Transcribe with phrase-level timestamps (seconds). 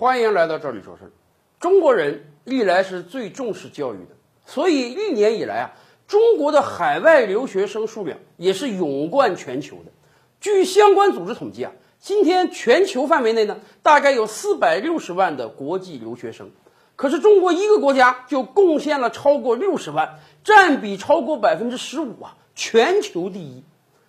[0.00, 1.10] 欢迎来到这里说事儿。
[1.58, 4.16] 中国人历来是最重视教育的，
[4.46, 5.72] 所以历年以来啊，
[6.08, 9.92] 中国的海外留学生数量也是勇冠全球的。
[10.40, 16.50] 据相关组织统计啊，今天全球范围内呢，大概有四百六十万的国际留学生。
[16.96, 23.62] 可是中国一个国家就贡献了超过六十万，占比超过百分之十五啊，全球第一。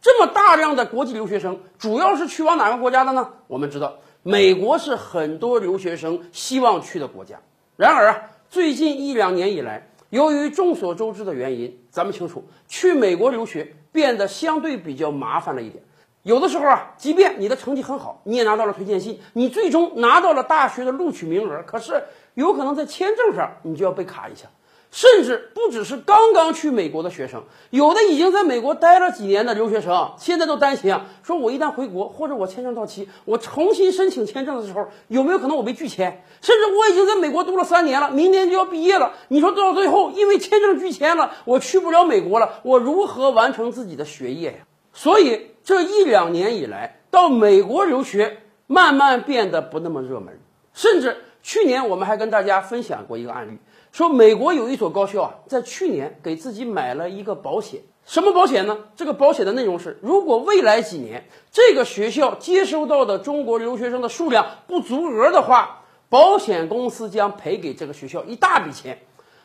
[0.00, 3.30] 这么大量的国际留学生，主要是去往哪个国家的呢？
[3.48, 7.40] 我们知道，美国是很多留学生希望去的国家。
[7.76, 15.82] 然而啊，最近一两年以来，由于众所周知的原因，咱们清楚，去美国留学变得相对比较麻烦了一点。
[16.22, 24.46] 有的时候啊，即便你的成绩很好，你也拿到了推荐信，你最终拿到了大学的录取名额，可是有可能在签证上你就要被卡一下。
[24.92, 36.22] 甚至不只是刚刚去美国的学生，有的已经在美国待了几年的留学生，现在都担心啊，说我一旦回国或者我签证到期，我重新申请签证的时候，有没有可能我被拒签？
[36.42, 44.58] 甚至我已经在美国读了三年了，明年就要毕业了，你说到最后因为签证拒签了，我去不了美国了，我如何完成自己的学业呀？
[44.92, 50.38] 所以这一两年以来，到美国留学慢慢变得不那么热门，
[50.74, 53.56] 甚至去年我们还跟大家分享过一个案例。
[53.92, 58.78] 说美国有一所高校啊，在去年给自己买了一个保险，什么保险呢？
[58.96, 68.98] 这个保险的内容是，如果未来几年这个学校接收到的中国留学生的数量不足额的话，保险公司将赔给这个学校一大笔钱。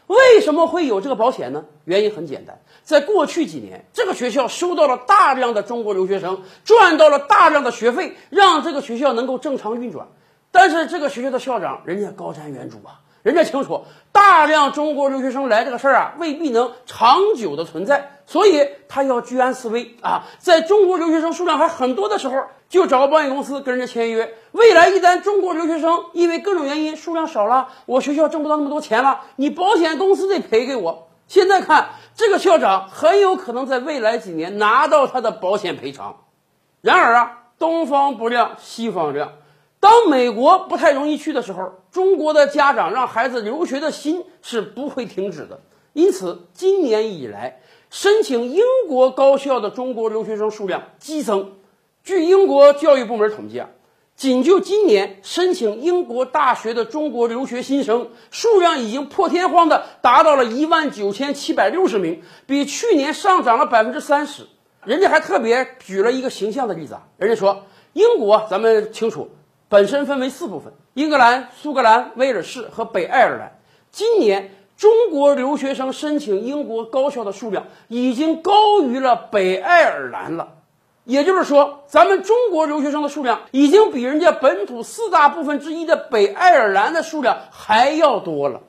[0.07, 1.65] 为什么会有这个保险呢？
[1.83, 10.07] 原因很简单，在过去几年，这个学校收到了大量的中国留学生，赚到了大量的学费，让这个学校能够正常运转。
[10.51, 13.01] 但是这个学校的校长，人家高瞻远瞩啊。
[13.27, 13.83] 人家清楚，
[14.13, 20.23] 大量中国留学生来这个事儿啊，未必能长久的存在，所以他要居安思危啊。
[20.39, 24.33] 在中国留学生数量还很多的时候，就找个保险公司跟人家签约。
[24.53, 31.09] 未来一旦中国留学生因为各种原因数量少了，我学校挣不到那么多钱了，你保险公司得赔给我。
[31.27, 36.15] 现在看，这个校长很有可能在未来几年拿到他的保险赔偿。
[36.79, 39.33] 然而啊，东方不亮西方亮。
[39.87, 45.61] 当美国不太容易去的时候，中国的家长让孩子留学的心是不会停止的。
[45.93, 51.53] 因此，今年以来，申请英国高校的中国留学生数量激增。
[52.03, 53.69] 据英国教育部门统计啊，
[54.17, 64.47] 仅就今年申请英国大学的中国留学新生数量已经破天荒的达到了一万九千七百六十名，比去年上涨了百分之三十。
[64.83, 69.29] 人家还特别举了一个形象的例子啊，人家说英国，咱们清楚。
[69.69, 73.59] 本身分为四部分：英格兰、苏格兰、威尔士和北爱尔兰。
[73.91, 80.53] 今年中国留学生申请英国高校的数量已经高于了北爱尔兰了，
[81.03, 88.61] 也就是说，咱们中国留学生的数量已经比人家本土四大部分之一的北爱尔兰的数量还要多了。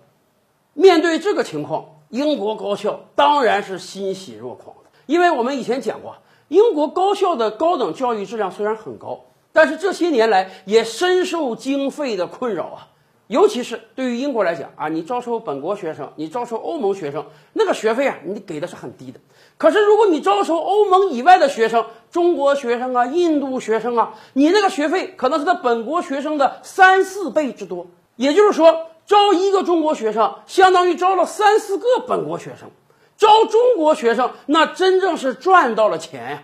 [0.73, 6.17] 面对这个情况，英国高校当然是欣喜若狂的，因为我们以前讲过，
[6.49, 9.27] 英国高校的高等教育质量虽然很高。
[9.59, 12.89] 但是这些年来也深受经费的困扰啊，
[13.27, 19.19] 尤其是对于英国来讲啊，你招收本国学生，你招收欧盟学生，那个学费啊，你给的是很低的。
[19.57, 27.89] 可是如果你招收欧盟以外的学生，中国学生啊、印度学生啊，你那个学费可能是他本国学生的三四倍之多。
[28.15, 32.71] 也就是说，招一个中国学生，相当于招了三四个本国学生。
[33.17, 36.43] 招中国学生，那真正是赚到了钱呀。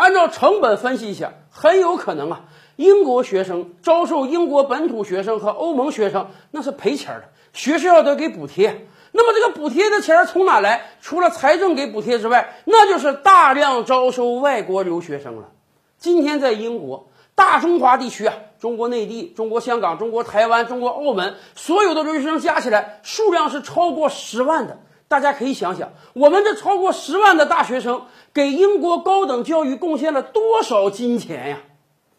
[0.00, 2.44] 按照成本分析一下，很有可能啊，
[2.76, 8.86] 英国学生招收英国本土学生和欧盟学生那是赔钱的，学校得给补贴。
[9.12, 10.92] 那么这个补贴的钱从哪来？
[11.02, 15.50] 除了财政给补贴之外，那就是大量招收外国留学生了。
[15.98, 24.78] 今天在英国大中华地区啊，中国内地、中国香港、中国台湾、中国澳门所有的留学生加起来数量是超过十万的。
[25.10, 31.58] 大家可以想想，我们这超过十万的大学生给英国高等教育贡献了多少金钱呀？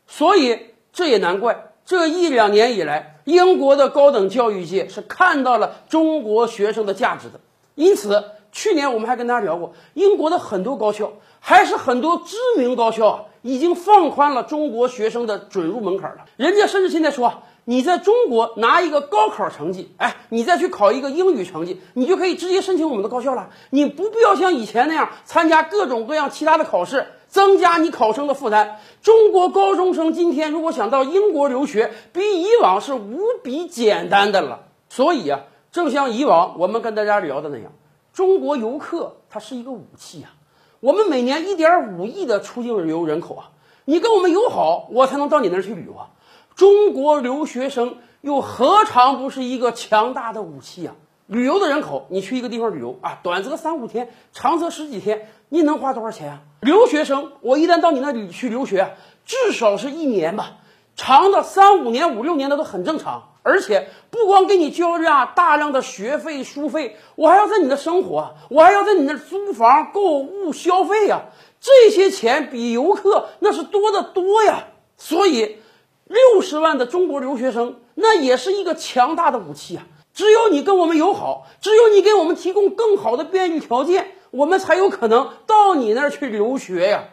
[0.08, 0.60] 所以
[0.92, 7.40] 这也难怪，这一两年以来，英国的高等教育界是看到了中国学生的价值的。
[7.76, 16.26] 因此，去年我们还跟大家聊过，英国的很多高校，还是很多知名高校啊，已经放宽了中国学生的准入门槛了。
[16.36, 17.44] 人家甚至现在说。
[17.66, 23.50] 你在中国拿一个高考成绩，哎，你再去考一个英语成绩，你就可以直接申请我们的高校了。
[23.70, 28.80] 你不必要像以前那样参加各种各样其他的考试，增加你考生的负担。
[29.04, 34.64] 中国高中生今天如果想到英国留学，比以往是无比简单的了。
[34.90, 35.42] 所以啊，
[35.72, 37.72] 正像以往我们跟大家聊的那样，
[38.12, 40.34] 中国游客它是一个武器啊。
[40.80, 43.52] 我们每年一点五亿的出境旅游人口啊，
[43.86, 46.10] 你跟我们友好，我才能到你那儿去旅游啊。
[46.56, 50.96] 中国留学生又何尝不是一个强大的武器啊？
[51.28, 56.40] 旅游的人口，你去一个地方旅游啊，短则三五天，长则十几天，你能花多少钱啊？
[56.62, 58.96] 留学生，我一旦到你那里去留学，
[59.26, 60.58] 至少是一年吧，
[60.96, 63.30] 长的三五年、五六年的都很正常。
[63.44, 71.22] 而且不光给你交这大量的学费、书费，我还要在你那生活，我还要在你那租房、购物、消费呀，
[71.60, 74.66] 这些钱比游客那是多得多呀。
[74.96, 75.58] 所以，
[76.12, 79.88] 六十万的中国留学生，那也是一个强大的武器啊。
[80.14, 87.06] 只有你跟我们友好，只有你给我们提供更好的便利条件，我们才有可能到你那儿去留学呀。